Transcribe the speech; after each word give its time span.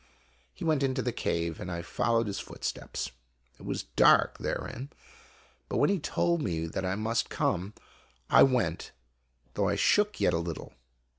He 0.55 0.65
went 0.65 0.81
into 0.81 1.03
the 1.03 1.11
cave, 1.11 1.59
and 1.59 1.69
I 1.71 1.83
followed 1.83 2.25
his 2.25 2.39
footsteps. 2.39 3.11
It 3.59 3.65
was 3.67 3.83
dark 3.83 4.39
therein; 4.39 4.89
but 5.69 5.77
when 5.77 5.91
he 5.91 5.99
told 5.99 6.41
me 6.41 6.65
that 6.65 6.83
I 6.83 6.95
must 6.95 7.29
come, 7.29 7.75
I 8.27 8.41
went, 8.41 8.93
though 9.53 9.69
I 9.69 9.75
shook 9.75 10.19
yet 10.19 10.33
a 10.33 10.39
little. 10.39 10.73